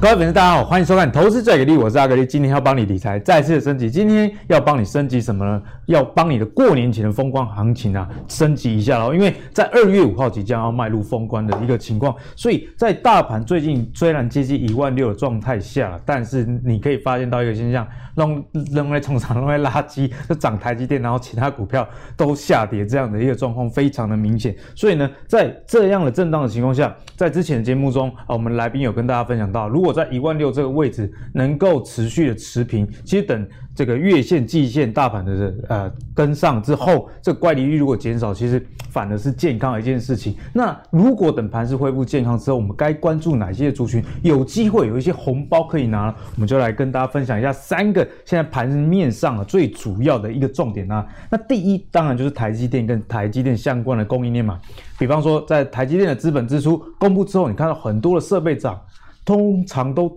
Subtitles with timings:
[0.00, 3.90] 各位粉丝，大家好，欢迎收看《投资最给力》，我是阿格力，今天要帮你理财再次的升级。
[3.90, 5.62] 今天要帮你升级什么呢？
[5.84, 9.12] 要帮你的过年前的风光行情啊升级一下喽。
[9.12, 24.54] 因为在二月五号即将要迈入风关的一个情况，所以在大盘最近虽然接近一万六的状态下，但是你可以发现到一个现象，弄扔在冲场，扔在垃圾， 就涨台积电，然后其他股票都下跌，这样的一个状况非常的明显。
[24.74, 33.48] 所以呢，在这样的震荡的情况下，在之前的节目中啊，我们来宾有跟大家分享到，如果在一万六这个位置能够持续的持平，其实等
[33.80, 40.36] 这个月线、季线大盘的呃跟上之后，这个乖离率如果减少，其实反而是健康的一件事情。
[40.52, 46.14] 那如果等盘势恢复健康之后，我们该关注哪些族群有机会有一些红包可以拿？
[46.34, 51.06] 我们就来跟大家分享一下三个现在盘面上啊最主要的一个重点啊。
[51.30, 54.60] 那第一当然就是台积电跟台积电相关的供应链嘛，
[54.98, 58.78] 比方说在台积电的资本支出公布之后，你看到很多的设备涨。
[59.22, 60.10] 通常都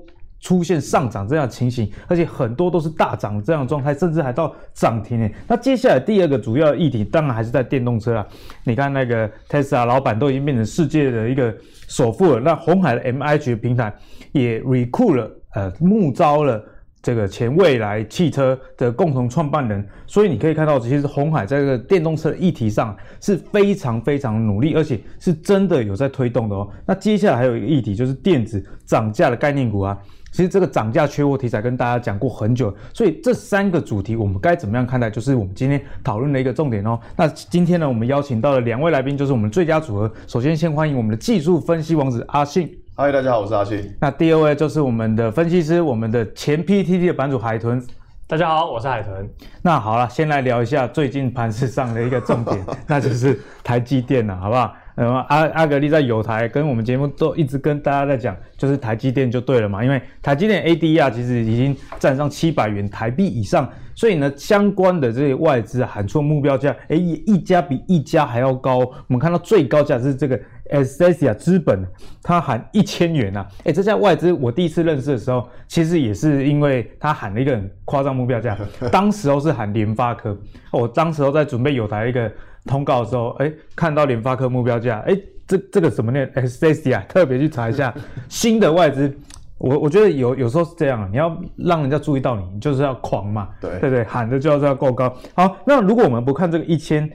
[0.43, 5.33] 出现上涨这样的情形，而且很多都是大涨这样的状态，甚至还到涨停诶。
[5.47, 8.27] 那接下来第二个主要的议题，当然还是在电动车啊。
[8.65, 11.55] 你看那个 Tesla 老板都已经变成世界的一个
[11.87, 13.91] 首富了，那红海的 MIH 平台
[14.33, 16.61] 也 recruit 了，呃，募招了。
[17.01, 26.65] 这个前蔚来汽车的共同创办人，所以你可以看到，其实红海在这个电动车的议题上是非常非常努力，而且是真的有在推动的哦。
[26.85, 29.97] 那接下来还有一个议题，就是电子涨价的概念股啊。
[30.33, 36.99] 其实这个涨价缺货题材跟大家讲过很久，所以这三个主题我们该怎么样看待，就是我们今天讨论的一个重点哦。
[37.15, 40.11] 那今天呢，我们邀请到了两位来宾，就是我们最佳组合。
[40.25, 42.75] 首先，先欢迎我们的技术分析王子阿信。
[42.95, 43.95] 嗨，大家好，我是阿信。
[43.99, 47.79] 那第二位就是我们的分析师，我们的前 PTT 的版主海豚。
[48.25, 49.29] 大家好，我是海豚。
[49.61, 54.73] 那好了，先来聊一下最近盘市上的一个重点， 那就是台积电了，好不好？
[54.95, 68.77] 那么阿阿格力在友台跟我们节目都一直跟大家在讲，就是台积电就对了嘛，因为台积电 ADR 其实已经站上七百元台币以上，所以呢，相关的这些外资喊出目标价，诶，一家比一家还要高。
[68.79, 70.35] 我们看到最高价是这个
[70.69, 71.83] a s s i a 资本，
[72.21, 78.55] 它喊一千元呐，诶，这家外资我第一次认识的时候，其实也是因为他喊了一个很夸张目标价，
[78.91, 80.37] 当时候是喊联发科，
[80.71, 82.31] 我当时候在准备友台一个。
[82.65, 87.93] 通告的时候，哎，看到联发科目标价，哎，这这个怎么念？SSD 啊，特别去查一下
[88.29, 89.13] 新的外资。
[89.57, 95.15] 我我觉得有有时候是这样啊，你要让人家注意到你，你就是要狂嘛，对对对，喊的就要要够高。
[95.33, 97.09] 好，那如果我们不看这个一千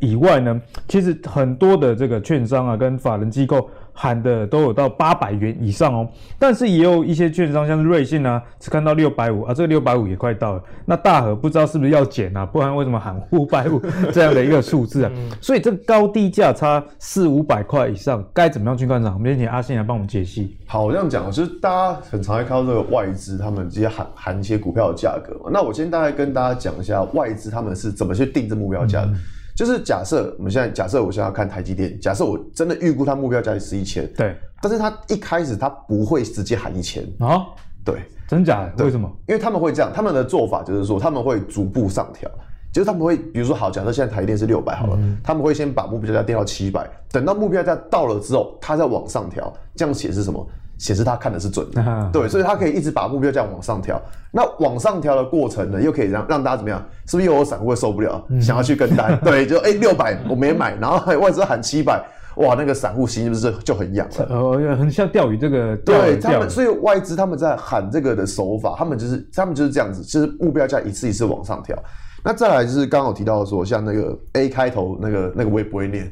[0.00, 3.68] 以外呢，其实很多的这个券商啊，跟法人机构。
[3.96, 10.62] 喊的都有到八百元以上哦，但是也有一些券商，像是瑞信啊，只看到六百五啊，这个六百五也快到了。
[10.84, 12.44] 那大和不知道是不是要减啊？
[12.44, 13.80] 不然为什么喊五百五
[14.12, 15.12] 这样的一个数字啊？
[15.40, 19.12] 所以这个高低价差四五百块以上，该怎么样去观察？
[19.14, 20.56] 我们先请阿信来帮我们解析。
[20.66, 25.50] 好，我这样讲，就是大家很常会看到这个外资他们直接喊喊一些股票的价格嘛。
[25.52, 29.06] 那我先大概跟大家讲一下外资他们是怎么去定这目标价的。
[29.06, 29.20] 嗯
[29.54, 37.46] 就是假设我们现在假设我现在要看台积电，假设我真的预估它目标价是一千，对，但是它一开始它不会直接喊一千啊，
[37.84, 38.68] 对，真假？
[38.76, 38.84] 的？
[38.84, 39.08] 为什么？
[39.28, 42.28] 因为他们会这样，他们的做法就是说他们会逐步上调，
[42.72, 50.44] 就是他们会比如说好，假设现在台积电是六百好了，嗯、他们会先把目标价定到七百，等到目标价到了之后，它再往上调，这样写是什么？
[50.78, 54.00] 显示他看的是准的，啊、 对，所以他可以一直把目标价往上调。
[54.30, 56.84] 那往上调的过程呢，又可以让让大家怎么样？
[57.06, 59.18] 是不是又有散户会受不了，嗯、想要去跟单？
[59.22, 62.04] 对，就哎六百我没买，然后外资喊七百，
[62.36, 64.06] 哇，那个散户心是不是就很痒？
[64.28, 65.76] 呃， 很像钓鱼这个。
[65.78, 71.76] 对他们，所以外资他们在喊这个的手法，他们就是他们就是这样子，就是目标价一次一次往上调。
[72.24, 76.10] 那再来就是刚好提到的说，像那个 A 开头那个那个我也不会念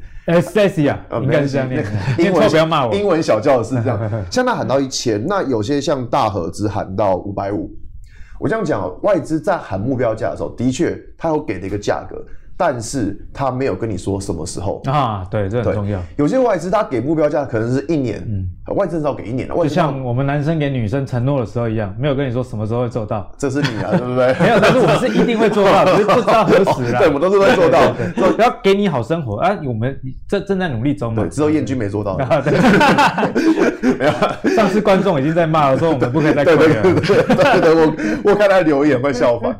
[1.21, 1.83] 应该是这样念。
[2.19, 3.99] 英文不要骂我，英文小教是这样。
[4.29, 7.69] 像他喊到一千，那有些像大和只喊到五百五。
[8.39, 12.23] 我这样讲，外资在喊目标价的时候，的确他有给的一个价格。
[12.65, 15.27] 但是他没有跟你说什么时候啊？
[15.29, 16.01] 对，这很重要。
[16.15, 19.53] 有些外资他给目标价可能是一年，嗯，外资至少给一年的。
[19.53, 23.29] 就像我们男生给女生承诺的时候一样，没有跟你说什么时候会做到。
[23.37, 24.33] 这是你啊，对不对？
[24.39, 26.99] 没有，但是我们是一定会做到， 只是不知道何时啦。
[26.99, 27.93] 对，我们都是会做到。
[28.33, 29.57] 不要给你好生活啊！
[29.65, 29.99] 我们
[30.29, 31.23] 正正在努力中嘛。
[31.23, 32.15] 对，只有燕君没做到。
[32.15, 32.53] 对，
[33.99, 34.55] 没有。
[34.55, 36.81] 上次观众已经在骂了，说我们不可以再亏了。
[36.81, 37.93] 对对对，我
[38.23, 39.53] 我看他留言会笑翻。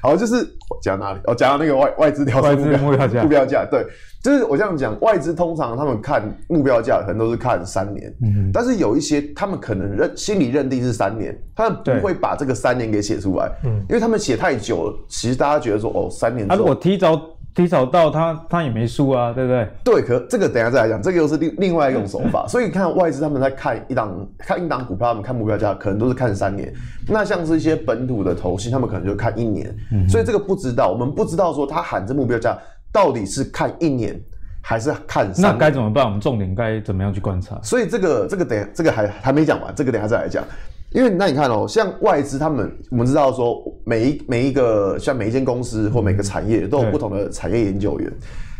[0.00, 0.46] 好，就是
[0.80, 1.20] 讲到哪里？
[1.24, 3.22] 哦，讲到那个外外资调整目标价。
[3.22, 3.86] 目标价对，
[4.22, 17.20] 就是我这样讲，外资通常他们看目标价可能都是看三年，嗯，但是有一些他们可能认心里认定是三年，他们不会把这个三年给写出来，嗯，因为他们写太久了，其实大家觉得说哦，三年，他如果提早
[17.54, 19.68] 提早到他他也没输啊，对不对？
[19.84, 22.46] 对，可这个等一下再来讲，这个又是另另外一种手法。
[22.50, 26.72] 所以看外资他们在看一档看一档股票，他们看目标价可能都是看三年。
[27.06, 29.72] 那像是一些本土的投信，他们可能就看一年。
[29.92, 32.58] 嗯、所以这个不知道，我们不知道说他喊这目标价
[32.92, 34.20] 到底是看一年
[34.60, 35.52] 还是看三年。
[35.52, 36.04] 那该怎么办？
[36.04, 37.56] 我们重点该怎么样去观察？
[37.62, 40.42] 所以这个这个等下这个还还没讲完，这个等下再来讲。
[40.94, 48.12] 因为那你看哦，像外资他们，我们知道说每一每一个像每一间公司或每个产业都有不同的产业研究员。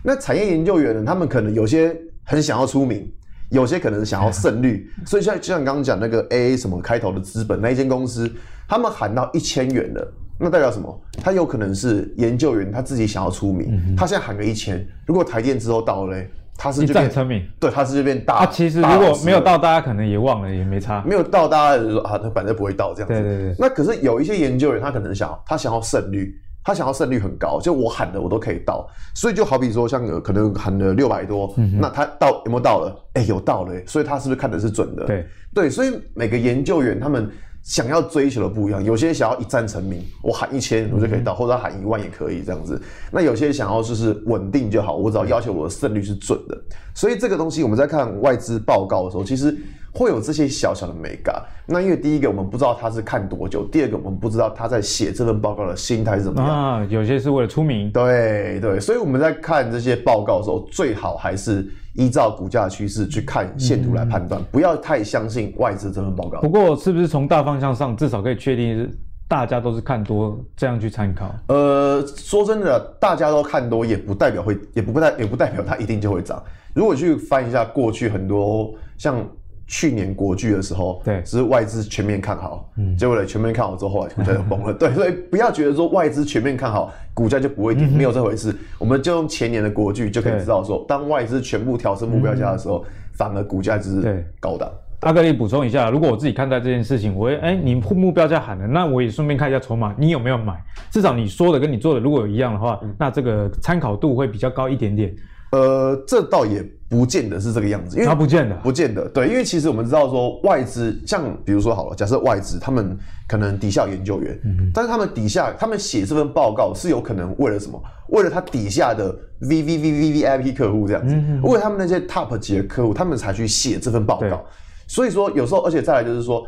[0.03, 3.09] 那产业研究员呢，他们可能有些很想要出名，
[3.51, 4.91] 有些可能想要胜率。
[5.07, 8.29] 所以像就像你刚刚讲那个 A 什么开头的资本那一间公司，
[8.69, 10.05] 他们喊到一千元的，
[10.37, 11.01] 那代表什么？
[11.23, 16.29] 他有可能是研究员他自己想要出名，他现在喊个一千，如果台电之后到了嘞。
[16.57, 18.39] 他是就变成名，对，他是就变大。
[18.39, 21.03] 他其实如果没有到，大家可能也忘了，也没差。
[21.05, 23.15] 没有到，大家就说啊，他反正不会到这样子。
[23.15, 23.57] 对对对。
[23.59, 28.89] 那可是有一些研究员，他可能想，他想要胜率，他想要胜率很高，就我喊的我都可以到。
[29.15, 33.05] 所以就好比说，像可能喊了六百多，嗯、那他到有没有到了？
[33.15, 35.05] 哎、欸，有到了，所以他是不是看的是准的？
[35.07, 37.31] 对对，所以每个研究员他们。
[37.65, 42.81] 想要追求的不一样，有些想要一战成名，我喊一千我就可以到，嗯、或者喊一万也可以这样子。
[43.11, 46.57] 那有些想要就是稳定就好，我只要要求我的胜率是准的。
[46.95, 49.57] 所以这个东西我们在看外资报告的时候，其实
[49.95, 51.43] 会有这些小小的美感。
[51.67, 56.87] 那因为第一个我们不知道他是看多久，第二个我们不知道他在写这份报告的心态是怎么样啊。
[56.91, 58.79] 有些是为了出名，对对。
[58.81, 61.67] 所以我们在看这些报告的时候，最好还是。
[61.97, 66.41] 依照股价趋势去看线图来判断，嗯、不要太相信外资这份报告。
[66.41, 68.91] 不过，是不是从大方向上至少可以确定是
[69.29, 71.33] 大家都是看多这样去参考？
[71.47, 76.43] 呃，说真的，大家都看多也不代表会，也不代也不代表它一定就会涨。
[76.75, 79.25] 如果去翻一下过去很多像。
[79.67, 88.55] 去年国剧的时候，对，只是外资全面看好，嗯，结果呢，全面看好之后，后来股价就 崩了，对，所以不要觉得说外资全面看好，股价就不会跌，没有这回事。
[88.79, 92.85] 我们就用前年的国剧就可以知道说，当外资全部调升目标价的时候，
[93.15, 94.71] 反而股价只是高档。
[95.01, 100.55] 阿格力补充一下，如果我自己看待这件事情，我会，哎，你目标价喊了，那我也顺便看一下筹码，你有没有买？
[100.91, 105.15] 至少你说的跟你做的如果有一样的话，那这个参考度会比较高一点点。
[105.55, 112.99] 呃，这倒也不见得是这个样子，因为他不见得，不见得，对，因为其实我们知道说外资，像比如说好了，假设外资他们
[113.29, 117.81] 可能底下有研究员，嗯，但是他们底下他们写这份报告是有可能为了什么？
[118.09, 124.45] 为了他底下的 V V V V V I P 客户这样子，嗯、为了他们那些 top 级的客户，他们才去写这份报告。
[124.89, 126.45] 所以说有时候，而且再来就是说。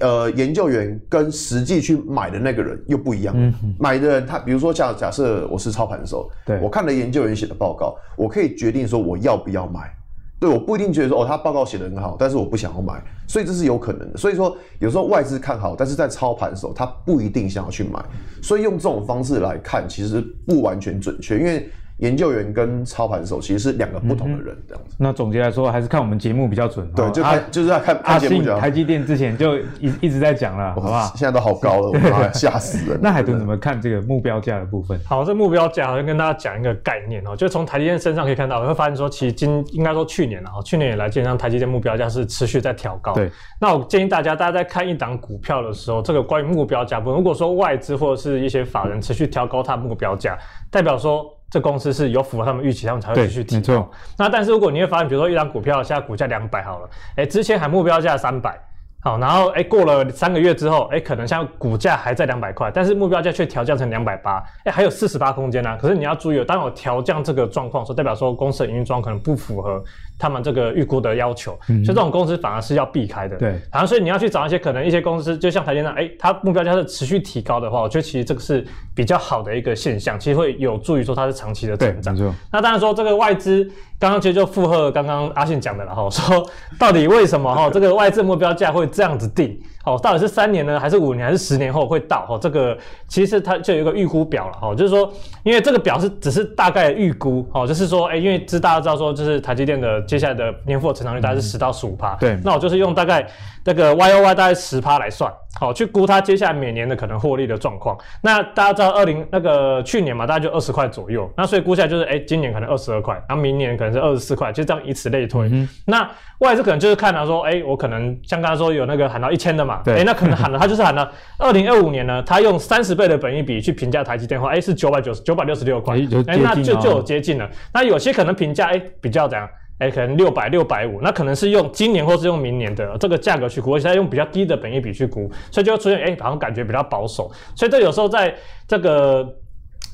[0.00, 3.34] 呃，研究员跟实际去买的那个人又不一样。
[3.36, 9.92] 嗯，买的人他，比如说假假设我是操盘手，对，我看了研究员写的报告，我可以决定说我要不要买。
[10.40, 14.16] 对，我不一定觉得说哦，他报告写得很好，但是我不想要买，所以这是有可能的。
[14.16, 17.98] 所以说有时候外资看好，但是在操盘的时候他不一定想要去买，
[18.42, 21.68] 所以用这种方式来看，其实不完全准确，因为。
[21.98, 24.96] 研究员跟操盘手其实是两个不同的人，这样子。
[24.98, 26.88] 那总结来说，还是看我们节目比较准。
[26.92, 31.12] 对，就看就是要看阿信台积电之前就一 一直在讲了，好不好？
[31.16, 32.98] 现在都好高了，吓死人。
[33.02, 34.98] 那海豚怎么看这个目标价的部分？
[35.04, 43.12] 好，这目标价好像跟大家讲一个概念哦，就从台积电身上可以看到，我会发现说，其实今应该说去年了哈，去年以来，基本上台积电目标价是持续在调高。
[43.12, 43.28] 对。
[43.60, 50.38] 那我建议大家，大家在看一档股票的时候，这个关于目标价部分，如果说外资或者是一些法人持续调高它的目标价，
[50.70, 51.26] 代表说。
[51.50, 53.60] 这公司是有符合他们预期，他们才会继续提高。
[53.60, 53.90] 没错。
[54.18, 58.58] 那但是如果你会发现，比如说一张股票现在股价两百好了，哎，之前还目标价三百，
[59.00, 65.78] 好，然后哎过了三个月之后，哎可能像股价还在两百块，但是目标价却调降成两百八，哎还有四十八空间呢、啊。
[65.80, 69.82] 可是你要注意，当有调降这个状况，所代表说公司的营运状况可能不符合。
[70.18, 73.36] 他们这个预估的要求，所以这种公司反而是要避开的。
[73.36, 82.16] 对，然后所以你要去找一些可能一些公司，就像台积电，哎，它目标价是持续提高的话，我觉得其实这个是比较好的一个现象，其实会有助于说它是长期的成长。
[82.50, 83.64] 那当然说这个外资，
[83.98, 86.44] 刚刚其实就附和刚刚阿信讲的了哈， 说
[86.78, 89.58] 到底为什么哈 这个外资目标价会这样子定？
[89.84, 92.26] 哦，到底是三年呢，还是五年，还是十年后会到？
[92.28, 94.58] 哦，这个其实它就有一个预估表了。
[94.60, 95.10] 哦，就是说，
[95.44, 97.48] 因为这个表是只是大概预估。
[97.54, 102.16] 哦，就是说，哎，因为知大家知道说，就是台积电的接下来的年复合成长率大概是十到十五趴。
[102.16, 103.24] 对，那我就是用大概
[103.62, 105.30] 这个 Y O Y 大概十趴来算。
[105.60, 107.98] 好，去估它接下来每年的可能获利的状况。
[108.22, 111.28] 那大家知道二零那个去年嘛，大概就二十块左右。
[111.36, 115.48] 那所以估下来就是，哎，今年可能二十二块，然后明年可能是二十四块，就这样以此类推。
[115.50, 125.96] 嗯、那外资可能就是看到说，哎，我可能像刚才说有那个喊到一千的嘛，对，哎，那可能喊了， 他就是喊了二零二五年呢，他用三十倍的本益比去评价台积电话，哎，是九百九十九百六十六块，
[126.28, 127.50] 哎，那就就有接近了。
[127.72, 129.48] 那有些可能评价，哎，比较怎样？
[129.78, 137.30] 哎，可能六百六百五，那可能是用今年或是用明年的这个价格去估，而且用比较低的本益比去估，所以就会出现哎，好像感觉比较保守。
[137.54, 138.34] 所以这有时候在
[138.66, 139.32] 这个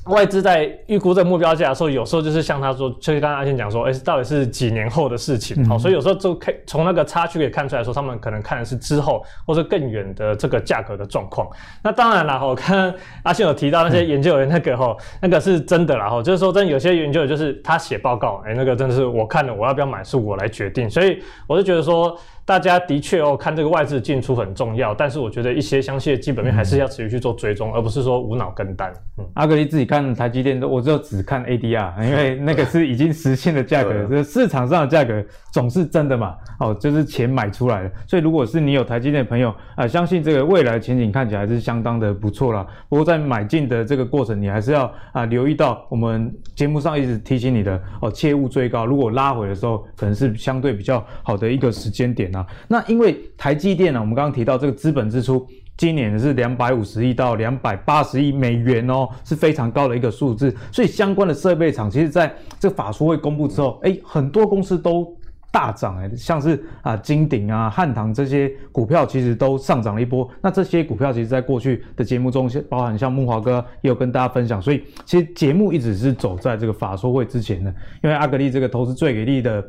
[0.05, 5.67] 外资在预估这个目标价的时候，有时候就是像他说，就是刚刚阿信讲说，哎、欸，到底是几年后的事情？
[5.67, 11.47] 好、嗯，所以有时候就可以从那个差距可以看出来说，他们可能看的是之后或者更远的这个价格的状况。
[11.81, 12.93] 那当然了，我看
[13.23, 20.87] 阿信有提到那些研究员那个哈， 那个是真的啦哈，就是说真有些研究员就是他写报告，哎、欸，那个真的是我看了，我要不要买是我来决定。
[20.87, 22.15] 所以我就觉得说。
[22.45, 28.93] 大家的确哦，看这个外资进出很重要，但是我觉得一些详细的基本面还是要持续去做追踪，嗯、而不是说无脑跟单。
[29.17, 36.35] 嗯，阿格力自己看台积电，我就只看 ADR， 因为那个是已经实现的价格，这市场上的价格总是真的嘛。
[36.59, 42.65] 哦，就是钱买出来的，所以如果是你有台积电的朋友啊、呃，相信这个未来前景看起来还是相当的不错啦。
[42.87, 48.85] 不过在买进的这个过程，你还是要啊、呃、留意到我们节目上一直提醒你的哦，切勿追高。
[48.85, 52.31] 如果拉回的时候，可能是相对比较好的一个时间点。
[52.35, 60.53] 啊那因为台积电呢，我们刚刚提到这个资本支出，今年是两百五十亿到两百八十亿美元哦，是非常高的一个数字。
[60.71, 65.13] 所以相关的设备厂，其实在这个法说会公布之后，哎，很多公司都
[65.51, 70.29] 大涨哎，像是啊金鼎啊、汉唐这些股票，其实都上涨了一波。
[70.41, 74.61] 那这些股票，其实在过去的节目中，包含像慕驊哥也有跟大家分享。
[74.61, 77.73] 所以其实节目一直是走在这个法说会之前的，
[78.03, 79.63] 因为阿格力这个投资最给力的。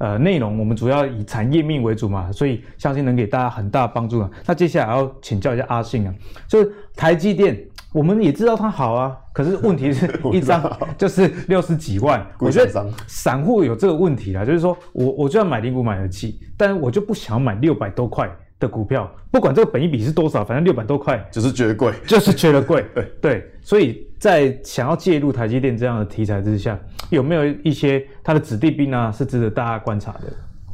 [0.00, 4.30] 呃，内容我们主要以产业面为主嘛，所以相信能给大家很大帮助啊。
[4.46, 6.14] 那接下来要请教一下阿信啊，
[6.48, 10.62] 就是台积电，我们也知道它好啊，可是问题是 一张
[10.96, 18.26] 就是六十几万，我觉得散户有这个问题啦，就是说我我就要买零股买得起，但是我就不想买六百多块
[18.60, 23.04] 的股票，不管这个本益比是多少，反正六百多块就是觉得贵，就是觉得贵，对。
[23.20, 24.06] 对，所以。
[24.20, 30.24] 在想要介入台积电这样的题材之下，有没有一些它的子弟兵啊，是值得大家观察的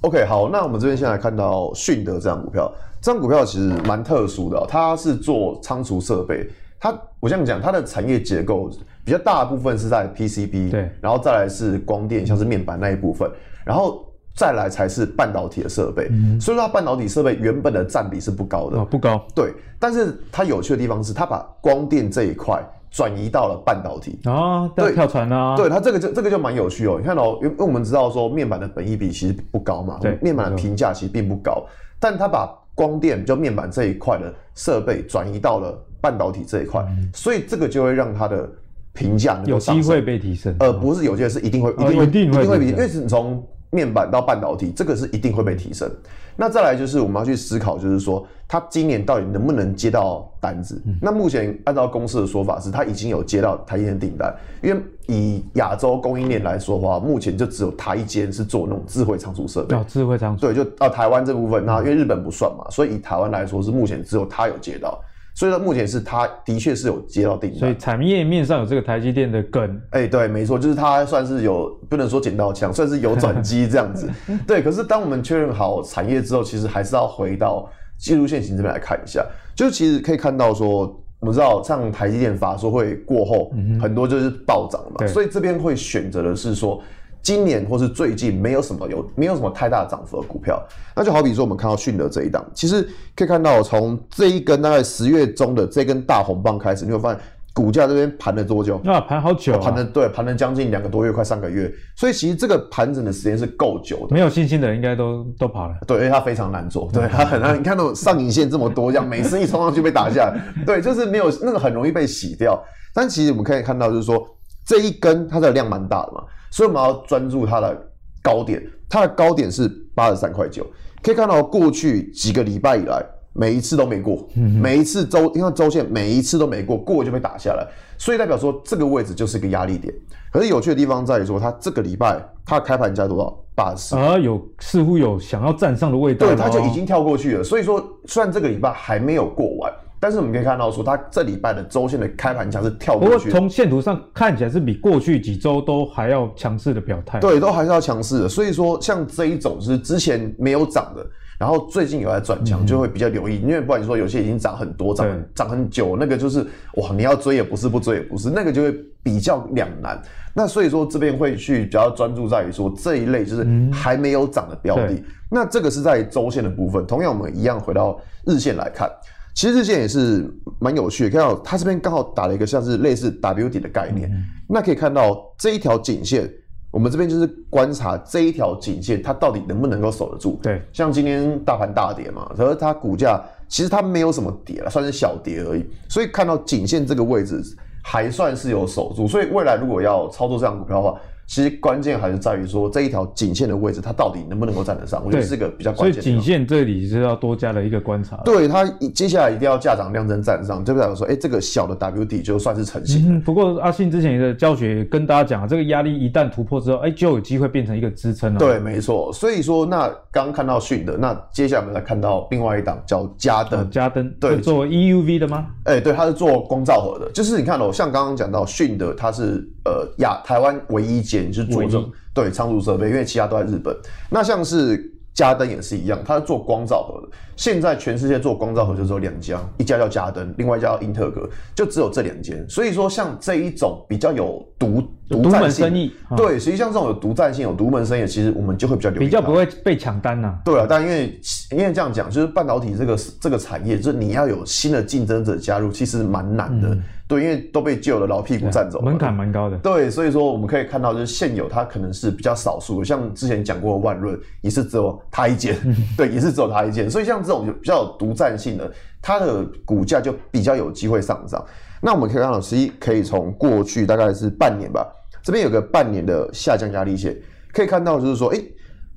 [0.01, 6.45] ？OK，好，那我们这边先来看到迅德这张股票，这张股票其实蛮特殊的，它是做仓储设备，
[6.81, 8.69] 它我这样讲，它的产业结构
[9.05, 13.31] 比较大的部分是在 PCB，对，然后再来是光电，像是面板那一部分，
[13.65, 14.06] 然后
[14.37, 22.63] 再来才是半导体的设备，嗯，所以说它半导体设备原本的占比是不高的，哦，不高，对，但是它有趣的地方是，它把光电这一块。
[22.89, 24.19] 转移到了半导体。
[24.25, 26.97] 啊，对，跳船啊，对，它这个就这个就蛮有趣哦。
[26.99, 31.67] 你看哦，因为我们知道说面板的本益比其实不高嘛，对，面板的评价其实并不高，
[32.01, 38.49] 但它把光电就面板这一块的设备转移到了半导体这一块，嗯，所以这个就会让它的
[38.95, 45.91] 评价有机会被提升，呃，不是有机会，是一定会，一定会，一定会比，因为是从面板到半导体，这个是一定会被提升。
[46.39, 50.83] 那再来就是我们要去思考，就是说他今年到底能不能接到单子？
[50.87, 54.35] 嗯、那目前按照公司的说法是，他已经有接到台积电订单。
[54.63, 59.77] 因为以亚洲供应链来说的话，目前就只有他一间是做那种智慧仓储设备。
[59.77, 60.47] 哦，智慧仓储。
[60.47, 64.99] 对，就到台湾这部分，那因为日本不算嘛，所以以台湾来说是目前只有他有接到。
[65.37, 74.11] 所以到目前是他的确是有接到订单，所以产业面上有这个台积电的梗，哎、欸，对，没错，就是他算是有不能说捡到枪，算是有转机这样子。
[74.49, 79.25] 对，可是当我们确认好产业之后，其实还是要回到技术线型这边来看一下。
[79.55, 86.83] 就其实可以看到说，我们知道像台积电法说会过后，很多就是暴涨嘛，所以这边会选择的是说。
[87.27, 90.65] 今年或是最近没有什么有没有什么太大的涨幅的股票，
[90.95, 97.21] 那就好比说我们看到迅德这一档，其实可以看到从这一根大概十月中的这根大红棒开始，你会发现
[97.53, 98.81] 股价这边盘了多久？
[98.85, 101.69] 那盘好久，盘了对，盘了将近两个多月，快三个月。
[101.97, 104.15] 所以其实这个盘整的时间是够久的。
[104.15, 105.75] 没有信心的人应该都都跑了。
[105.85, 107.59] 对，因为它非常难做，对它很难。
[107.59, 112.63] 你看到上影线这么多，这样每次一冲上去被打下来， 对，就是没有那个很容易被洗掉。
[112.95, 114.25] 但其实我们可以看到，就是说
[114.65, 116.23] 这一根它的量蛮大的嘛。
[116.57, 117.79] 所以我们要专注它的
[118.23, 120.67] 高点，它的高点是八十三块九，
[121.03, 127.67] 可以看到过去几个礼拜以来，每一次都没过，每一次周，你看周线每一次都没过，过就被打下来，
[127.99, 129.93] 所以代表说这个位置就是一个压力点。
[130.33, 133.39] 可是有趣的地方在于说，它这个礼拜它的开盘价多少？
[133.55, 137.45] 八十四啊，有似乎有想要站上的味道，对，它就已经跳过去了。
[137.45, 139.71] 所以说，虽然这个礼拜还没有过完。
[139.99, 143.15] 但是我们可以看到，说它这礼拜的周线的开盘价是跳过去。
[143.15, 147.19] 不过从线图上看起来是比过去几周都还要强势的表态。
[147.19, 148.29] 对，都还是要强势的。
[148.29, 151.05] 所以说，像这一种是之前没有涨的，
[151.39, 153.41] 然后最近有在转强，就会比较留意。
[153.41, 158.73] 因为不管你说有些已经涨很多，涨很涨很久，那个就是哇，你要追也不是，不追也不是，那个就会
[159.03, 160.01] 比较两难。
[160.35, 165.03] 那所以说这边会去比较专注在于说这一类就是还没有涨的标的。
[165.31, 166.87] 那这个是在周线的部分。
[166.87, 168.91] 同样，我们一样回到日线来看。
[169.37, 170.29] 其实日线也是
[170.59, 176.27] 蛮有趣的，看到它这边刚好打了一个像是类似 W 底的概念，嗯、那可以看到这一条颈线，
[176.71, 180.41] 我们这边就是观察这一条颈线它到底能不能够守得住。
[180.43, 185.67] 对，像今天大盘大跌嘛，可是它股价其实它没有什么跌了，算是小跌而已。
[185.87, 187.43] 所以看到颈线这个位置
[187.83, 190.99] 还算是有守住，所以未来如果要操作这样股票的话。
[191.27, 195.03] 其实关键还是在于说这一条颈线的位置，它到底能不能够站得上？
[195.05, 196.03] 我觉得是个比较关键的。
[196.03, 198.17] 所以颈线这里是要多加了一个观察。
[198.25, 198.65] 对，它
[198.95, 203.21] 接下来一定要价涨量增站上，就代表说，哎、欸，这个小的 W 底就算是成型、嗯。
[203.21, 208.39] 不过阿信之前的教学跟大家讲，这个压力一旦突破之后，哎、欸，就有机会变成一个支撑了。
[208.39, 209.13] 对，没错。
[209.13, 213.69] 所以说，那刚看到讯的，那接下来我们来看到另外一档叫嘉登。
[213.69, 215.47] 嘉、哦、登对，做 EUV 的吗？
[215.65, 217.11] 哎、欸，对，它是做光罩盒的。
[217.11, 221.91] 就是你看哦，像刚刚讲到讯的，它是呃亚台湾唯一间是做这种。
[222.15, 223.77] 对，仓储设备，因为其他都在日本。
[224.09, 227.09] 那像是嘉登也是一样，它是做光照盒的。
[227.37, 232.43] 现在全世界做光照盒就只有两家，一家叫嘉登，另外一家叫英特格，就只有这两间。
[232.49, 240.39] 所以说，像这一种比较有独独占性，生意对，实际上这种有独占性、有独门生意，其实我们就会比较留意比较不会被抢单呐、啊。
[240.45, 241.21] 对啊，但因为
[241.53, 246.69] 因为这样讲，就是半导体这个这个产业，就是你要有新的竞争者加入，其实蛮难的。
[246.69, 249.57] 嗯对，因为都被旧的老屁股占走了，门槛蛮高的。
[249.59, 255.57] 对，所以说我们可以看到，就是现有它可能是比较少数的，像之前讲过的万润也是只有它一间，
[255.97, 256.91] 对，也是只有它一间。
[256.91, 258.69] 所以像这种就比较有独占性的，
[259.01, 261.45] 它的股价就比较有机会上涨。
[261.81, 264.87] 那我们可以看到，实际可以从过去大概是半年吧，
[265.23, 267.17] 这边有个半年的下降压力线，
[267.53, 268.41] 可以看到就是说，哎。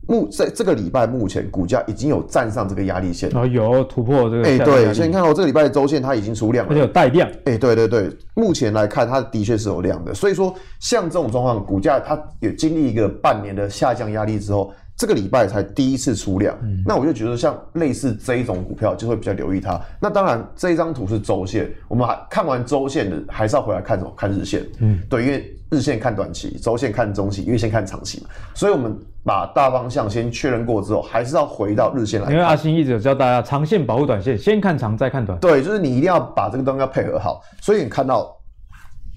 [0.07, 4.43] 目在这个礼拜目前股价已经有站上这个压力线，然后有突破这个。
[4.43, 7.29] 哎，对，所以你看到这个礼拜的周线它已经出量了，而且有带量。
[7.45, 10.11] 哎，对对对，目前来看它的确是有量的。
[10.11, 16.53] 所以说，像这种状况，股价它有经历一个半年的下降压力之后，这个礼拜才第一次出量。
[16.61, 19.79] 嗯，那我就觉得像类似这一种股票就会比较留意它。
[19.99, 24.13] 那当然，这一张图是周线，我们还看完周线的，还是要回来看什么？
[24.17, 24.63] 看日线。
[24.79, 28.29] 嗯，对，因为日线看短期，周线看中期，月线看长期嘛。
[28.53, 28.95] 所以我们。
[29.21, 32.33] 把大方向先确认过之后，还是要回到日线来看。
[32.33, 35.37] 因为阿星一直有教大家长线保护短线，先看长再看短。
[35.39, 37.41] 对，就是你一定要把这个东西要配合好。
[37.61, 38.35] 所以你看到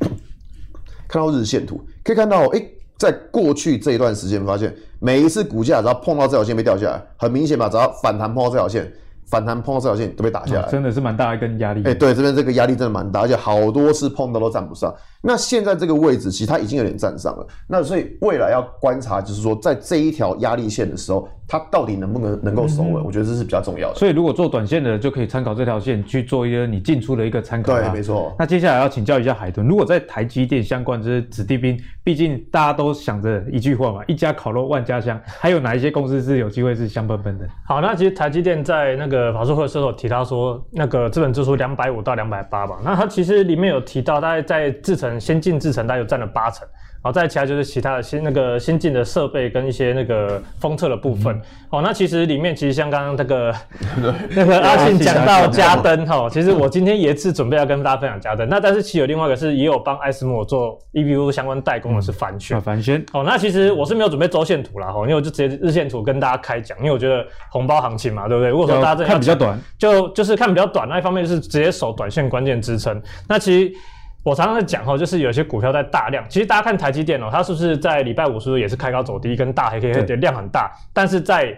[1.09, 2.73] 看到日线图，可以看到，哎、欸，
[3.03, 8.93] 在过去这一段时间，发现每一次股价只要碰到这条线被掉下来，很明显吧，只要反弹碰到这条线。
[9.25, 11.81] 反弹碰到这条线都被打下来，哦，真的是蛮大一根压力。
[11.85, 14.95] 哎、欸，对，这边这个压力真的蛮大，而且好多次碰到都站不上。
[15.23, 22.95] 那现在这个位置其实它已经有点站上了，那所以未来要观察，就是说在这一条压力线的时候，它到底能不能能够守稳？
[23.03, 23.95] 嗯、我觉得这是比较重要的。
[23.95, 27.73] 所以如果做短线的，就可以参考这条线去做一个你进出的一个参考。
[27.73, 28.35] 对，没错。
[28.39, 37.47] 那接下来要请教一下海豚，如果在台积电相关这些子弟兵，毕竟大家都想着一句话嘛，一家烤肉万家香，还有哪一些公司是有机会是香喷喷的？
[37.65, 39.93] 好，那其实台积电在那个法说会的时候。
[39.93, 46.67] 提到说那个资本支出两百五到两百八吧，那它其实里面有提到，大概在制程先进制程，大概有占了八成。
[47.05, 51.37] 好，再其他就是其他的新那个先进的设备跟一些那个封测的部分。
[51.69, 53.53] 好、嗯，那其实里面其实像刚刚那个
[54.31, 58.49] 那个阿信讲到嘉登哈，其实我今天也是准备要跟大家分享嘉登。
[58.49, 62.61] 那但是其实有另外一个是也有帮艾斯摩做 EBU 相关代工的是帆宣。
[62.61, 63.05] 帆宣。
[63.13, 68.51] 哦，那其实我是没有准备周线图啦，哈，因为我就直接日线图跟大家开讲，因为我觉得红包行情嘛，对不对？
[68.51, 73.03] 如果说大家看比较短，就就是看比较短，那一方面就是直接守短线关键支撑。
[73.29, 73.75] 那其实。
[74.23, 76.25] 我常常在讲哈，就是有些股票在大量。
[76.29, 80.71] 其实大家看台积电哦，它是不是在礼拜五是不是也是开高走低，跟大黑 K 的量很大？
[80.93, 81.57] 但是在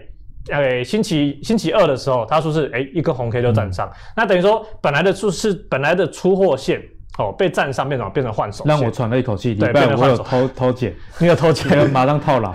[0.51, 6.81] 呃星期星期二的时候，它说是诶一根红 K 就站上，嗯、那等于说本来的出是本来的出货线。
[7.17, 9.53] 哦，被站上变成变成换手，让我喘了一口气。
[9.53, 12.53] 礼拜五我有偷偷减，你有偷减，马上套牢。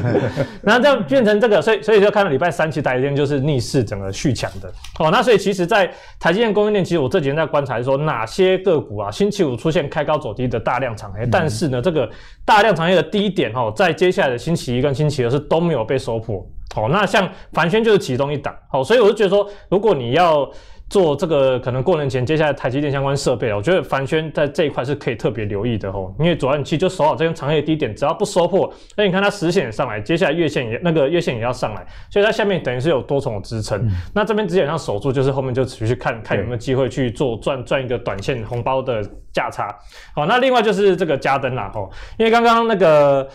[0.62, 4.68] 然后这样变成这个，所以所以就看到礼拜三其实台积电就是逆势整个续强的。
[4.98, 12.08] 哦，那所以其实，在台积电供应链，其实我这几天在观察说，哪些个股啊，星期五出现开高走低的大量长黑，嗯、但是呢，这个
[12.44, 16.46] 大量长黑的低点哦，在接下来的星期一跟星期二是都没有被收破。
[16.74, 18.54] 哦，那像凡轩就是其中一档。
[18.70, 20.46] 哦，所以我就觉得说，如果你要
[20.88, 33.84] 做这个可能过年前，接下来台积电相关设备啊，我觉得凡轩在这一块是可以特别留意的吼，因为主要你其实就守好这根长黑的低点，只要不收破，那你看它实线也上来，接下来月线也那个月线也要上来，所以它下面等于是有多重的支撑。
[33.84, 39.76] 嗯、那这边基本上守住，就是后面就持续看看有没有机会去做赚赚一个短线红包的价差。
[40.14, 43.28] 好，那另外就是这个加登啦吼，因为刚刚那个。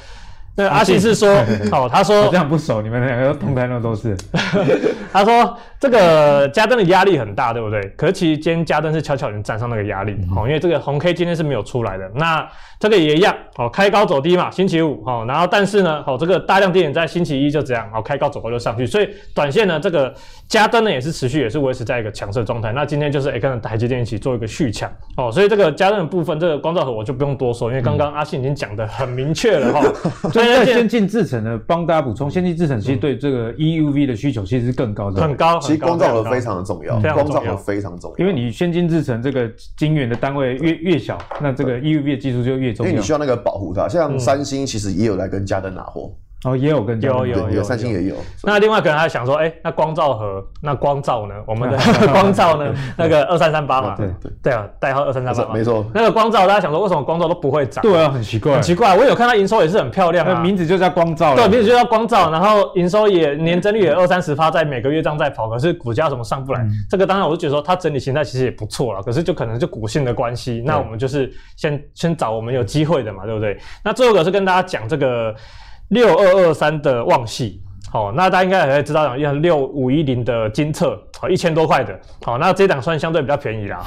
[0.56, 1.30] 那阿信是说，
[1.72, 4.16] 哦，他说这样不熟，你们两个同台那都是。
[5.14, 7.82] 他说这个加登的压力很大，对不对？
[7.98, 12.10] 可是其实今天加登是悄悄已经站上那个压力，好，因为这个红 K 今天是没有出来的。
[12.16, 12.46] 那
[12.80, 20.14] 这个也一样，哦，开高走低嘛，星期五，哦，然后但是呢，哦，这个大量低点在星期一就这样，哦，开高走高就上去，所以短线呢，这个
[20.52, 22.74] 嘉登呢也是持续也是维持在一个强势状态。
[22.74, 29.82] 那今天就是哎跟台积电一起做一个续强，哦，所以这个嘉登的部分，这个光照盒我就不用多说，因为刚刚阿信已经讲的很明确了哈。
[30.30, 35.58] 所以在先进制程呢，帮大家补充，先进制程其实对这个 EUV 的需求其实是更高的，很高。
[35.60, 43.88] 其实光照盒非常的重要，光照盒非常重要，因为你先进制程这个晶圆的单位越越小，那这个 EUV 的技术就越重要，因为你需要那个保护它。
[43.88, 46.14] 像三星其实也有来跟嘉登拿货。
[46.44, 48.16] 哦，也有跟有有有三星也有。
[48.44, 51.36] 那另外可能还想说，哎，那光照盒，那光照呢？
[51.46, 51.78] 我们的
[52.12, 52.74] 光照呢？
[52.98, 55.86] 那个二三三八嘛，对对对啊，代号二三三八，没错。
[55.94, 57.82] 那个光照，大家想说为什么光照都不会涨？
[57.84, 58.98] 对啊，很奇怪，很奇怪。
[58.98, 66.66] 我有看到营收也是很漂亮啊，名字就叫光照，对，名字就叫光照，然后营收也年增率也二三十趴，在每个月这样在跑，可是股价怎么上不来？
[66.90, 73.56] 这个当然我就觉得说它整体形态其实也不错了，可是就可能就股性的关系，那我们就是先先找我们有机会的嘛，对不对？
[73.84, 75.36] 那最后一个是跟大家讲这个。
[75.92, 83.84] 六二二三的旺系，好，那大家应该也会知道，像六五一零的金测，好，一千多块的，好，那这档算相对比较便宜啦。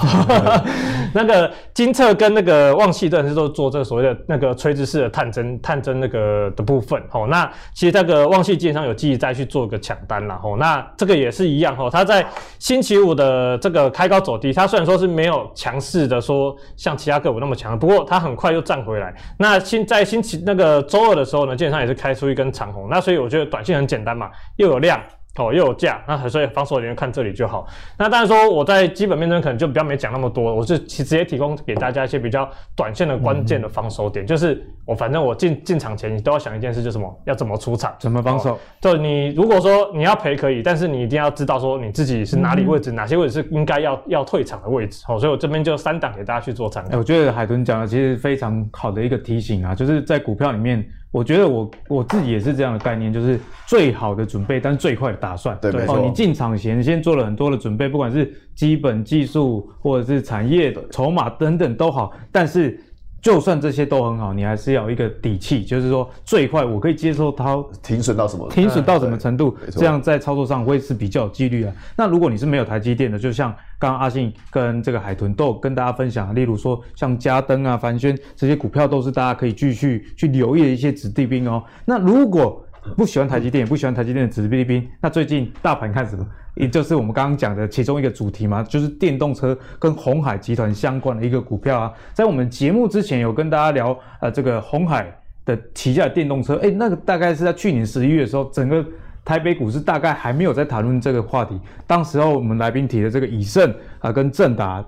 [1.14, 12.26] 那个金测跟那个旺矽，都是都做这个所谓的那个垂直式的探针，探针那个的部分，好，那其实这个旺系基本上有机会再去做个抢单啦，吼，那这个也是一样，吼，它在
[12.58, 19.14] 星期五的这个开高走低，它虽然说是没有强势的说像其他个股那么强，不过它很快又站回来。
[19.38, 24.98] 那星在星期那个周二的时候呢，基本上也是开出一根长红，那所以我觉得短线很简单嘛，又有量。
[25.36, 27.66] 哦，又有价，那所以防守人员看这里就好。
[27.98, 38.56] 那当然说我在基本面中可能就比较没讲那么多，我是直接提供给大家一些比较短线的关键的防守点，嗯、就是我反正我进进场前你都要想一件事，就是什么，要怎么出场，怎么防守。
[38.80, 45.02] 就你如果说你要赔可以，但是你一定要知道说你自己是哪里位置，嗯、哪些位置是应该要要退场的位置。
[45.04, 46.90] 好，所以我这边就三档给大家去做参考。
[46.90, 50.88] 欸、我觉得海豚讲的其实非常好的一个提醒啊，就是在股票里面。
[51.14, 55.56] 我觉得我我自己也是这样的概念，就是最好的准备，但是最快的打算。
[55.62, 55.96] 对，没错。
[55.96, 62.76] 哦，你进场前先做了很多的准备，不管是基本技术或者是产业的筹码等等都好，但是。
[63.24, 71.72] 就算这些都很好，你还是要有一个底气，就是说最快我可以接受它停损到什么，停损到什么程度，这样在操作上会是比较有几率啊。
[71.96, 81.64] 那如果你是没有台积电的，就像刚刚阿信跟这个海豚都有跟大家分享，例如说像嘉登啊、凡轩这些股票，都是大家可以继续去留意的一些子弟兵哦。
[81.86, 82.62] 那如果
[82.96, 86.26] 不喜欢台积电，也不喜欢台积电的子弟兵，那最近大盘看什么？
[86.54, 91.92] 也就是我们刚刚讲的其中一个主题嘛，就是电动车跟鸿海集团相关的一个股票啊。
[92.12, 95.12] 在我们节目之前有跟大家聊，呃，这个鸿海
[95.44, 98.84] 的旗下的电动车，哎，那个大概是在去年十一月的时候，整个
[99.24, 101.58] 台北股市大概还没有在谈论这个话题。
[101.86, 104.84] 当时候我们来宾提的这个以盛啊，跟正达、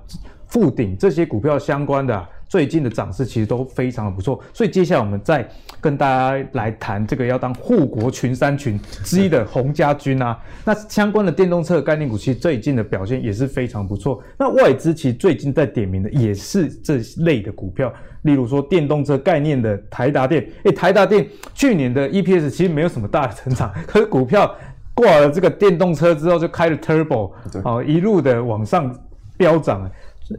[0.46, 2.26] 富鼎这些股票相关的。
[2.48, 5.46] 最近的涨势其实都非常的不错，所以接下来我们再
[5.80, 14.22] 跟大家来谈这个要当护国群山群之一的洪家军啊，那相关的电动车概念股其实最近的表现也是非常不错。
[14.38, 24.54] 那外资其实最近在点名的也是这类的股票，例如说电动车概念的台达电，诶，台达电去年的 EPS 其实没有什么大的成长， 可是股票
[24.94, 27.32] 挂了这个电动车之后就开了 Turbo，
[27.64, 28.96] 好，一路的往上
[29.37, 29.90] 飙涨。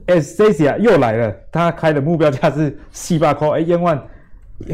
[0.07, 4.01] Acacia 又来了，他开的目标价是 四百块，哎，千万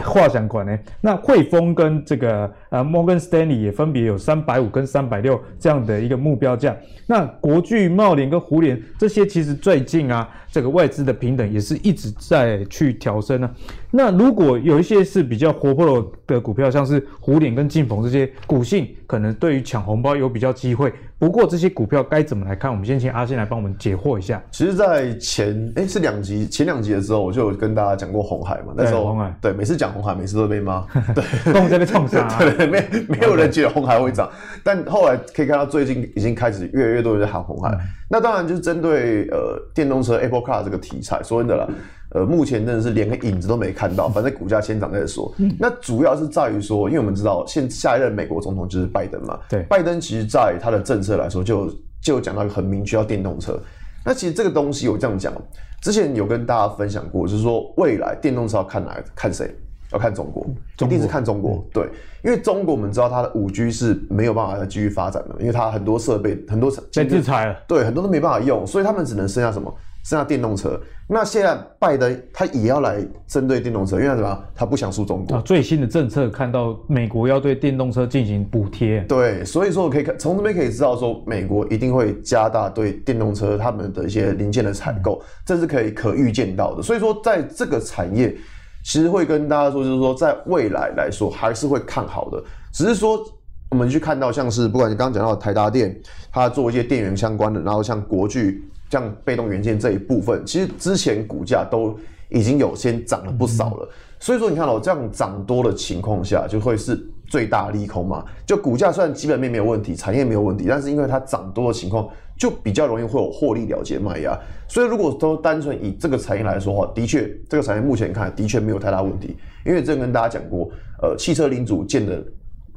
[0.01, 0.79] 画想款呢。
[1.01, 6.75] 那汇丰跟这个呃摩根斯丹利也分别有三百五跟三百六这样的一个目标价。
[7.05, 13.51] 那国巨、贸联跟胡联这些，其实最近啊，这个外资的平等也是一直在去调升呢。
[13.95, 20.91] 那如果有一些是比较活泼的股票，像是虎脸跟劲鹏这些股性，可能对于抢红包有比较机会。
[21.19, 22.71] 不过这些股票该怎么来看？
[22.71, 24.41] 我们先请阿信来帮我们解惑一下。
[24.49, 28.73] 其实，在前哎是两集前两集的时候，我就有跟大家讲过红海嘛。
[28.75, 30.83] 那时候对，每次讲红海，每次都被骂。
[31.13, 32.27] 对， 都在被创伤。
[32.39, 34.27] 对，没没有人觉得红海会涨，
[34.63, 37.77] 但后来可以看到最近已经开始越来越多人在喊红海。
[38.09, 41.67] 那当然就是针对呃电动车 Apple Car 这个题材，说真的啦。
[42.13, 45.33] 呃，目前真的是连个影子都没看到， 反正股价先涨再说。
[45.59, 49.39] 那主要是在于说，因为我们知道现下一任美国总统就是拜登嘛。
[49.49, 53.59] 对，拜登其实在他的政策来说就，就就讲到一个很明确，要电动车。
[54.05, 55.33] 那其实这个东西我这样讲，
[55.81, 59.53] 之前有跟大家分享过，就是说未来电动车要看哪看谁？
[59.91, 60.43] 要看中国，
[60.81, 61.63] 一定是看中国。
[61.71, 61.87] 对，
[62.23, 69.71] 因为中国我们知道它的五 G 是没有办法再继续发展的，因为它很多设备很多被制裁了，对，很多都没办法用，所以他们只能剩下什么？
[70.03, 74.43] 剩下电动车，那现在拜登他也要来针对电动车，因为他什么？
[74.53, 75.37] 他不想输中国。
[75.37, 78.99] 啊，最新的政策看到美国要对电动车进行补贴。
[79.07, 86.83] 对，所以说我可以看从这边可以知道说，美国一定会加大对电动车他们的一些零件的采购，这是可以可预见到的。
[86.83, 88.35] 所以说，在这个产业，
[88.83, 92.43] 其实会跟大家说，就是说在未来来说还是会看好的。
[92.73, 93.23] 只是说
[93.69, 95.97] 我们去看到像是不管你刚刚讲到的台达电，
[96.29, 98.61] 它做一些电源相关的，然后像国巨。
[98.93, 101.97] 像被动元件这一部分，其实之前股价都
[102.29, 106.95] 已经有先涨了不少了，所以说你看哦，这样涨多的情况下，就会是
[107.27, 108.23] 最大利空嘛。
[108.45, 114.39] 就股价虽然基本面没有问题，产业没有问题，但是因为它涨多的情况，就比较容易会有获利了结卖压。
[114.67, 119.35] 所以如果都单纯以这个产业来说的话，的确这个产业目前看的确没有太大问题。
[119.65, 120.69] 因为这跟大家讲过，
[121.01, 122.23] 呃，汽车零组件的。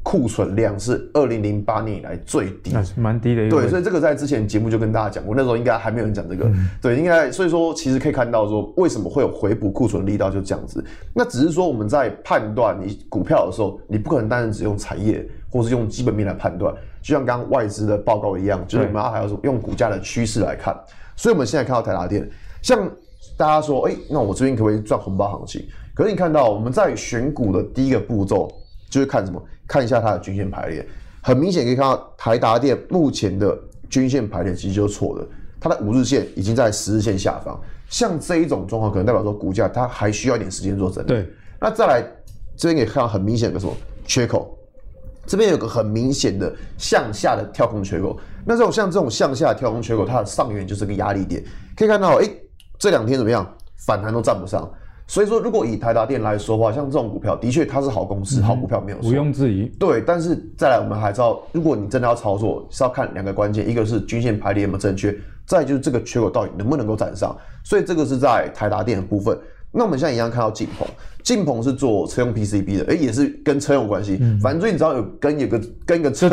[0.07, 3.51] 库存量是二零零八年以来最低，那是蛮低的。
[3.51, 6.45] 对，所以这个在之前节目就跟大家讲过，那时候应该还没有人讲这个。
[6.45, 10.85] 嗯、对，应该所以说其实可以看到说，为什么会有回补库存力道就这样子。
[11.12, 20.73] 那只是说我们在判断你股票的时候，你不可能单纯只用产业或是用基本面来判断，就像刚刚外资的报告一样，就是我们要还要说用股价的趋势来看。
[21.16, 22.31] 所以我们现在看到台达电，
[22.62, 22.88] 像
[23.37, 25.66] 大家说，哎、欸，那我这边可不可以赚红包行情？
[25.97, 28.49] 可是你看到我们在选股的第一个步骤。
[28.88, 29.42] 就是看什么？
[29.66, 30.87] 看一下它的均线排列，
[31.22, 33.59] 很明显可以看到台达电目前的
[33.90, 35.27] 均线排列其实就是错的，
[35.61, 37.61] 它的五日线已经在十日线下方。
[37.88, 41.09] 像这一种状况，可能代表说股价它还需要一点时间做整理。
[41.09, 41.29] 对，
[41.61, 42.03] 那再来
[42.57, 43.72] 这边可以看到很明显的什么
[44.05, 44.57] 缺口？
[45.27, 48.16] 这边有个很明显的向下的跳空缺口。
[48.44, 51.42] 那这种像这种向下的跳空缺口，它的上缘就是个压力点。
[51.77, 52.42] 可以看到，哎、欸，
[52.79, 53.44] 这两天怎么样？
[53.85, 54.68] 反弹都站不上。
[55.09, 59.66] 所以说，如果以台达电来说的话，像这种股票，的确它是好公司、嗯、好股票，没有错，毋庸置疑。
[59.79, 65.16] 对，但是再来，我们还是要，如果你真的要操作，是要看两个关键，一个是均线排列有没有正确，
[65.47, 67.37] 再就是这个缺口到底能不能够站上。
[67.62, 69.38] 所以这个是在台达电的部分。
[69.71, 70.88] 那我们现在一样看到晋鹏，
[71.23, 74.19] 晋鹏是做车用 PCB 的，哎、欸，也是跟车有关系。
[74.21, 76.29] 嗯、反正最近只要有跟有个跟一个车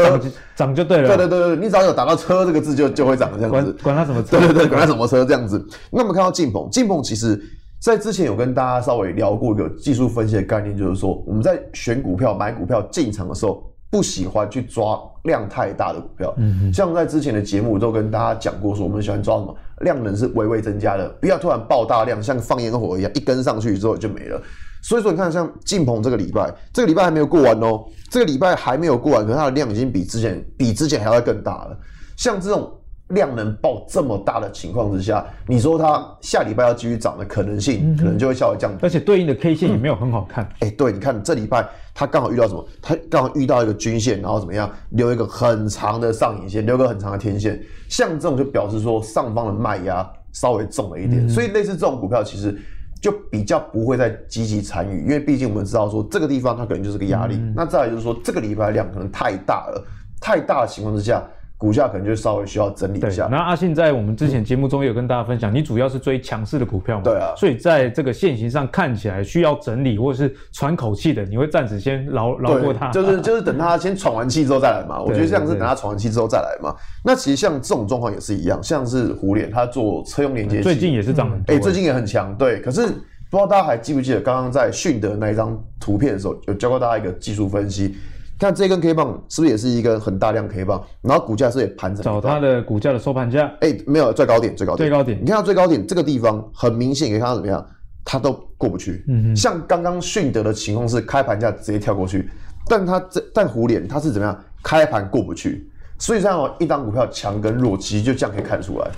[0.55, 1.09] 涨就对了。
[1.09, 3.71] 对对对对，你只要有打到车这个字就就会涨这样子。
[3.73, 4.39] 管管它什么车？
[4.39, 5.63] 对对对，管它什么车这样子。
[5.91, 7.39] 那我们看到晋鹏，晋鹏其实。
[7.83, 16.33] 在之前有跟大家稍微聊过一个技术分析的概念，就是说我们在选股票、买股票进场的时候，不喜欢去抓量太大的股票。
[16.37, 16.73] 嗯嗯。
[16.73, 24.41] 像在之前的节目都跟大家讲过，说我们喜欢抓什么量能是微微增加的，不要突然爆大量，像放烟火一样，一根上去之后就没了。
[24.81, 31.77] 所以说，你看像晋鹏这个礼拜，这个礼拜还没有过完哦，这个礼拜还没有过完，可是它的量已经比之前比之前还要更大了。
[32.15, 32.71] 像这种。
[33.09, 38.79] 量能爆这么大的情况之下，你说它下礼拜要继续涨的可能性，可能就会稍微降低。
[38.81, 40.43] 而且对应的 K 线也没有很好看。
[40.45, 42.65] 哎、嗯欸，对，你看这礼拜它刚好遇到什么？
[42.81, 44.71] 它刚好遇到一个均线，然后怎么样？
[44.91, 47.61] 留一个很长的上影线，留个很长的天线。
[47.87, 52.57] 像这种就表示说上方的卖压稍微重了一点，嗯、所以类似这种股票其实
[52.99, 57.35] 就比较不会再积极参与，因为毕竟我们知道说这个地方它可能就是个压力。
[57.35, 59.85] 嗯、那再来就是说这个礼拜量可能太大了，
[60.19, 61.21] 太大的情况之下。
[61.63, 63.29] 股价可能就稍微需要整理一下。
[63.31, 67.03] 那阿信在我们之前节目中也有跟大家分享，嗯、你主要是追强势的股票嘛？
[67.05, 67.33] 对啊。
[67.37, 72.91] 所以在这个线型上看起来需要整理或者是喘口气的，你会暂时先饶饶过它。
[72.91, 74.99] 就是就是等它先喘完气之后再来嘛。
[75.07, 76.75] 我觉得像是等它喘完气之后再来嘛。
[77.01, 81.57] 那其实像这种状况也是一样，像是胡连他做车用连接器，最近也是涨很多。
[81.59, 82.35] 最近也很强。
[82.35, 87.95] 对，可是不知道大家还记不记得刚刚在迅德那一张图片的时候，有教过大家一个技术分析。
[88.39, 90.83] 看这根 K 棒是不是也是一根很大量 K 棒？
[91.01, 92.03] 然后股价是也盘整。
[92.03, 93.45] 找它的股价的收盘价。
[93.61, 94.89] 哎、欸，没有最高点，最高点。
[94.89, 95.19] 最高点。
[95.21, 97.65] 你看到最高点这个地方，很明显可以看到怎么样？
[98.03, 99.05] 它都过不去。
[99.07, 99.35] 嗯哼。
[99.35, 102.29] 像刚刚迅德的情况是开盘价直接跳过去，
[102.67, 104.43] 但它这但虎脸它是怎么样？
[104.61, 105.69] 开盘过不去。
[105.99, 108.91] 所以像一档股票强跟弱，其实就这样可以看出来。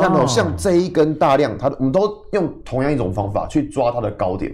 [0.00, 4.52] 看到像这一根大量，它我们都用同样一种方法去抓它的高点，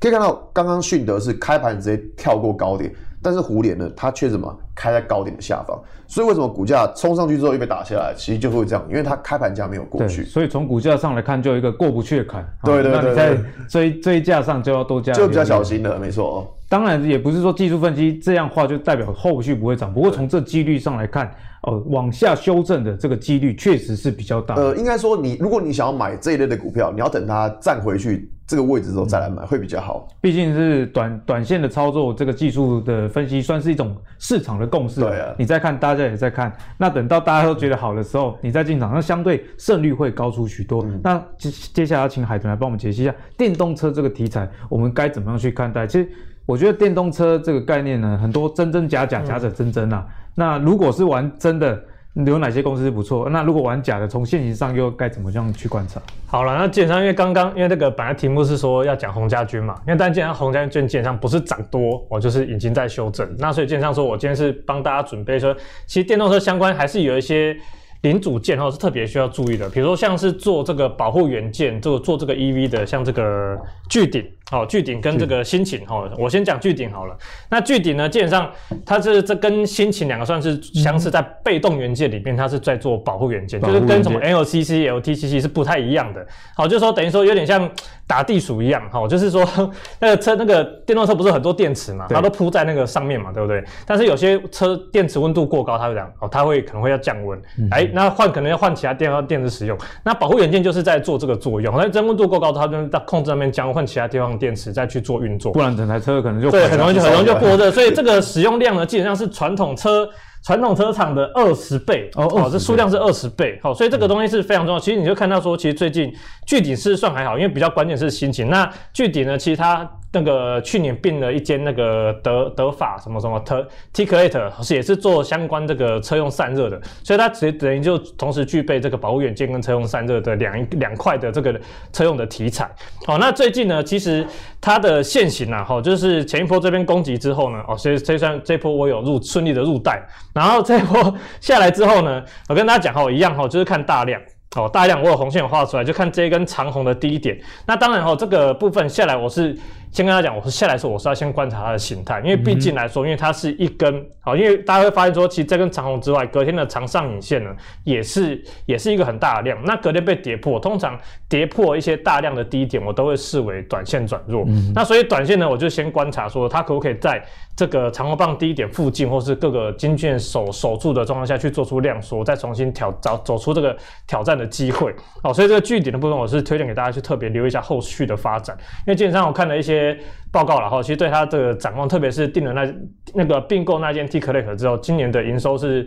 [0.00, 2.92] 可以看到刚刚迅德是开盘直接跳过高点。
[3.24, 8.12] 但是胡联呢，它却什么开在高点的下方，所以为什么股价冲上去之后又被打下来？
[8.14, 10.24] 其实就会这样，因为它开盘价没有过去。
[10.26, 12.46] 所以从股价上来看，就有一个过不去的坎。
[12.62, 16.54] 对对对，对，那你在追追价上就要多加，就比较小心的，没错。
[16.68, 21.34] 当然也不是说技术分析这样话就代表后续不会涨，不过从这几率上来看。
[21.64, 24.54] 哦，往下修正的这个几率确实是比较大。
[24.54, 30.06] 呃，应该说你，如果你想要买这一类的股票，你要等它站回去这个位置之后再来买，嗯、会比较好。
[30.20, 35.00] 毕竟是短短线的操作，这个技术的分析算是一种市场的共识。
[35.00, 36.52] 对啊，你在看，大家也在看。
[36.76, 40.84] 那等到大家都觉得好的时候，你再进场，那相对胜率会高出许多。
[40.84, 45.86] 嗯、那接接下来要请海豚来帮我们解析一下电动车这个题材，我们该怎么样去看待？
[45.86, 46.08] 其实
[46.46, 50.06] 我觉得电动车这个概念呢，很多真真假假，假者真真啊。
[50.34, 51.82] 那如果是玩真的。
[52.24, 53.28] 有哪些公司是不错？
[53.28, 56.00] 那如果玩假的，从现形上又该怎么样去观察？
[56.28, 63.28] 好了，那基本上因为刚刚因为这个本来题目是说要讲洪家军嘛，因为但基本上洪家军基本上不是涨多，我就是已经在修正。
[63.36, 65.52] 那所以基本上说我今天是帮大家准备说，
[65.88, 67.56] 其实电动车相关还是有一些
[68.02, 73.58] 零组件哦是特别需要注意的，比如说像是做这个保护元件，做做这个 EV 的，像这个
[73.90, 77.16] 聚顶好，聚顶跟这个心勤哈，我先讲聚顶好了。
[77.50, 78.48] 那聚顶呢，基本上
[78.86, 86.24] 它是这跟心勤两个算是相似，在被动元件里面，它是在做保护元件，就是跟什么 LCC、LTCC 是不太一样的。
[86.54, 87.68] 好，就是说等于说有点像
[88.06, 89.44] 打地鼠一样，哈，就是说
[89.98, 93.64] 那个车那个电动车不是很多电池嘛，它都铺在那个上面嘛，对不对？
[93.84, 97.36] 但是有些车电池温度过高，它会这样，哦，它会可能会要降温，
[97.72, 99.76] 哎，那换可能要换其他电电池使用。
[100.04, 104.38] 那保护元件就是在做这个作用，那真温度过高，它就在控制那边降温，换其他地方。
[104.44, 107.70] 电池再去做运作，不然整台车可能就对，很容易就很容易就过热。
[107.70, 110.06] 所以这个使用量呢，基本上是传统车
[110.44, 113.58] 传统车厂的二十倍哦，哦，这数量是二十倍。
[113.62, 114.78] 好，所以这个东西是非常重要。
[114.78, 116.12] 其实你就看到说，其实最近
[116.46, 118.50] 具体是算还好，因为比较关键是心情。
[118.50, 119.90] 那具体呢，其实它。
[120.14, 131.60] 那个去年并了一间那个德德法什么什么特 TICLET 是也是做相关这个车用散热的，所以它其实等于就同时具备这个保护元件跟车用散热的两两块的这个
[131.92, 132.70] 车用的题材。
[133.08, 134.24] 哦，那最近呢，其实
[134.60, 140.00] 它的线型啊，哈，就是前一波这边攻击之后呢，哦，所以这算这波我有入顺利的入袋，
[140.32, 144.20] 然后这波下来之后呢，我跟大家讲哈，一样哈，就是看大量。
[144.56, 147.36] 哦，大量我有红线有画出来，就看这一根长红的低点。
[147.66, 149.52] 那当然哈，这个部分下来，我是
[149.94, 157.50] 先跟他讲，我是下来的时候，我是要先观察它的形态，因为毕竟来说，因为它是一根，好，因为大家会发现说，其实这根长红之外，隔天的长上影线呢，
[157.84, 159.58] 也是也是一个很大的量。
[159.64, 164.44] 那隔天被跌破，通常跌破一些大量的低点，我都会视为短线转弱。
[164.48, 167.22] 嗯、那所以短线呢，我就先观察说，它可不可以在
[167.54, 173.76] 这个长红棒低点附近，或是各个金券守守住的状况下去做出量缩，再重新挑找走出这个
[174.06, 174.44] 挑战的。
[174.54, 179.83] 机会哦，所以这个具体的部分，我是推荐给大家去特别留意一下后续的发展，因为基本上我看了一些
[180.30, 182.74] 报告了哈，其实对它这个展望，特别是订了那
[183.14, 185.86] 那个并购那间 TICLET 之后，今年的营收是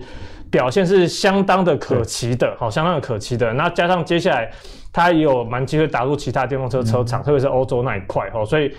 [0.52, 3.54] 表现是相当的可期的，好，相当的可期的。
[3.54, 4.50] 那加上接下来
[4.92, 8.72] 它也有蛮机会打入其他电动车车厂，特别是欧洲那一块哈，所以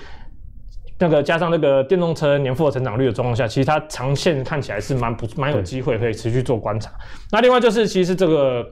[0.98, 6.90] 那个加上那个电动车年复合成长率的状况下，其实它长线看起来是蛮不蛮有机会可以持续做观察。
[7.31, 8.64] 那另外就是其实这个。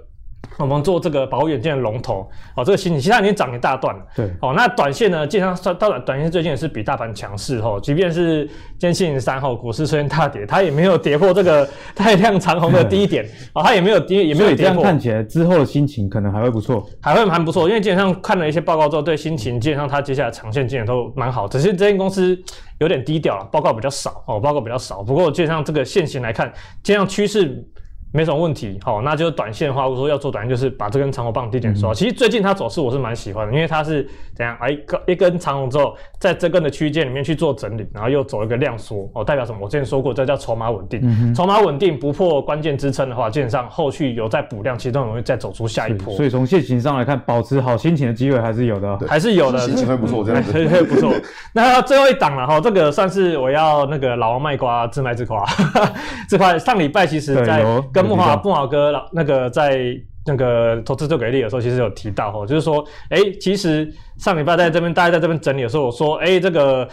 [0.59, 4.03] 我们做这个保护元件的龙头哦，这个新其他已经涨一大段了。
[4.15, 14.57] 对哦，那短线呢，基本上到短短线最近也是比大盘强势哦，即便是今天星期三后股市出现大跌，它也没有跌破这个太阳长虹的低点哦，它也没有跌，也没有跌破。
[14.57, 22.39] 这样看起来之后的心情可能还会不错，还会蛮不错，因为基本上看了一些报告之后，对心情基本上它接下来长线基本都蛮好，只是这间公司
[22.79, 25.03] 有点低调了，报告比较少哦，报告比较少。
[25.03, 27.65] 不过基本上这个现形来看，基本上趋势。
[28.13, 31.93] 没什么问题，好，那就是短线的话，我说要做短线，就是把这根长红棒低点收。
[31.93, 39.59] 其实最近它走势我是蛮喜欢的，因为它是怎样，哎，一根一根长红之后，在这根的区间里面去做整理，然后又走一个量缩，哦，代表什么？
[39.61, 41.35] 我之前说过，这叫筹码稳定。
[41.35, 46.15] 筹码稳定不破关键支撑的话，基本上后续有再补量，其实都很容易再走出下一波。
[46.15, 51.13] 所以从线型上来看，保持好心情的机会还是有的，还是有的，心情会不错，这样子会不错。
[51.53, 55.45] 那最后一档了哈，这个算是我要那个老王卖瓜，自卖自夸。
[56.29, 57.63] 这块上礼拜其实在
[57.97, 59.09] 跟木华木华哥老。
[59.13, 59.81] 那个在
[60.27, 66.89] 那个投资最给力的时候，其实有提到哦，就是说，哎，其实上礼拜在这边，大家在这边整理的时候，我说，哎，这个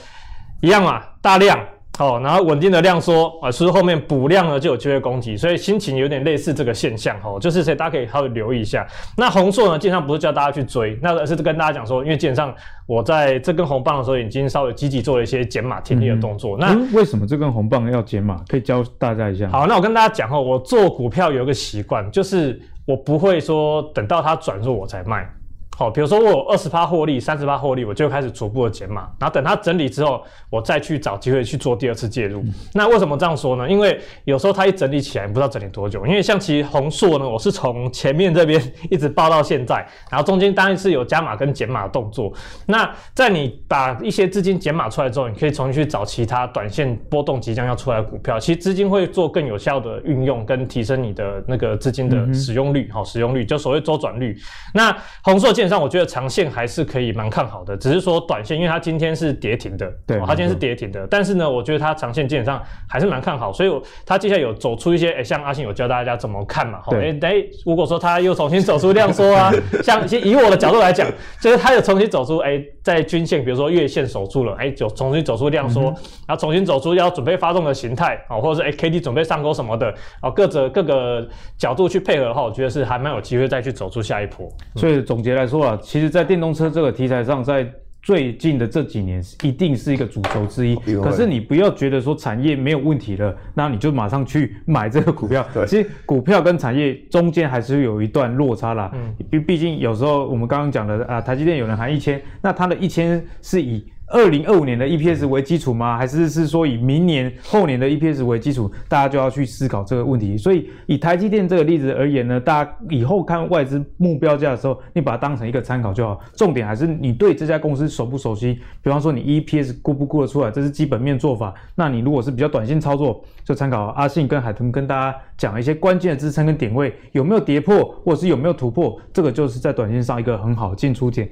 [0.62, 1.60] 一样嘛，大量。
[1.96, 8.84] 好，然后稳定的量缩啊，所以后面补量呢就有机会攻击，所以心情有点类似这个现象哈，就是所以大家可以稍微留意一下。
[9.16, 12.52] 那红硕呢，基本上不是叫大家去追，那而是跟大家讲说，因为基本上
[12.88, 16.58] 我在这根红棒的时候已经稍微积极做了一些减码停利的动作。
[16.58, 18.42] 嗯、那、嗯、为什么这根红棒要减码？
[18.48, 19.48] 可以教大家一下。
[19.50, 25.30] 好，那我跟大家讲哈，我做股票有一个习惯，就是我不会说等到它转弱我才卖。
[25.76, 32.42] 好，比如说我有二十趴获利，三十趴获利，我就开始逐步的减码，然后等它整理之后，我再去找机会去做第二次介入。
[32.42, 33.68] 嗯、那为什么这样说呢？
[33.68, 36.06] 因为有时候它一整理起来，不知道整理多久。
[36.06, 42.32] 因为像其实红硕呢，我是从前面这边 一直报到现在，然后中间当然是有加码跟减码的动作。
[42.68, 48.40] 那在你把一些资金减码出来之后，你可以重新去找其他短线波动即将要出来的股票。
[48.40, 54.38] 其实资金会做更有效的运用跟提升你的那个资金的使用率，好、嗯，使用率就所谓周转率。
[54.72, 61.08] 那红硕基本上我觉得长线还是可以蛮看好的，只是说短线，因为它今天是跌停的，对，它今天是跌停的。
[61.08, 63.72] 但是呢，我觉得它长线基本上还是蛮看好，所以
[64.06, 69.52] 它接下来有走出一些，哎，像阿信有教大家怎么看嘛，好，哎，哎，如果说它又重新走出量缩啊，
[69.84, 75.84] 像以我的角度来讲，就是它又重新走出，哎，在均线，比如说月线守住了，哎，就重新走出量缩，
[76.28, 84.50] 然后重新走出要准备发动的形态，啊，或者是哎，K D 准备上钩什么的，哦，各者各个角度去配合的话，我觉得是还蛮有机会再去走出下一波。
[84.76, 85.78] 所以总结来说啊。
[85.82, 87.70] 其实，在电动车这个题材上，在
[88.02, 90.76] 最近的这几年，一定是一个主轴之一。
[90.76, 95.46] 可是，你不要觉得说产业没有问题了，那你就马上去买这个股票。
[95.66, 98.92] 其实股票跟产业中间还是有一段落差啦。
[98.94, 103.86] 嗯，毕毕竟有时候我们刚刚讲的啊，台积电有人喊一千，那它的一千是以。
[104.14, 105.98] 二零二五年的 EPS 为基础吗？
[105.98, 108.72] 还是是说以明年后年的 EPS 为基础？
[108.88, 110.38] 大家就要去思考这个问题。
[110.38, 116.20] 所以以台积电这个例子而言呢，大家以后看外资目标价的时候，你把它当成一个参考就好。
[116.36, 118.60] 重点还是你对这家公司熟不熟悉？
[118.84, 121.52] 比方说你 EPS 估不估得出来，这是基本面做法。
[121.74, 131.28] 那你如果是比较短线操作，就参考阿信跟海豚跟大家讲一些关键的支撑跟点位有没有跌破，或者是有没有突破，这个就是在短线上一个很好的进出点。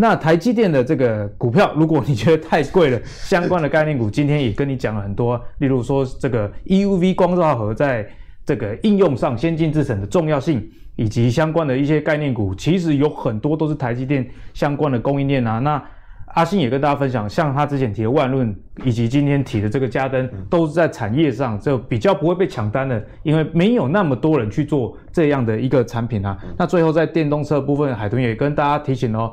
[0.00, 8.08] 那台积电的这个股票，如果你觉得太贵了，相关的概念股今天也跟你讲了很多，例如说这个 EUV 光照盒在
[8.46, 15.58] 这个应用上先进制程的重要性，以及相关的一些概念股，其实有很多都是台积电相关的供应链啊。
[15.58, 15.82] 那
[16.28, 26.38] 阿信也跟大家分享，像他之前提的万润，以及今天提的这个嘉登，都是在产业上就比较不会被抢单的，因为没有那么多人去做这样的一个产品啊。
[26.56, 29.30] 那最后在电动车部分，海豚也跟大家提醒哦。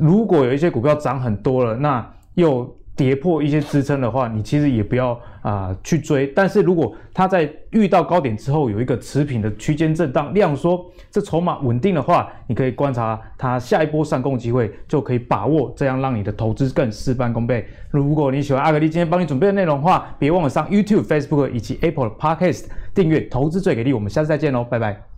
[0.00, 6.26] 如果有一些股票涨很多了，那又跌破一些支撑的话，你其实也不要啊、去追。
[6.28, 17.66] 但是如果它在遇到高点之后有一个持平的区间震荡，量缩，这筹码稳定的话，你可以观察它下一波上攻机会，就可以把握，这样让你的投资更事半功倍。
[17.90, 23.92] 如果你喜欢阿格力今天帮你准备的内容的话，别忘了上 YouTube、Facebook 以及 Apple 的 Podcast 订阅《投资最给力》。
[23.94, 25.09] 我们下次再见喽，拜拜。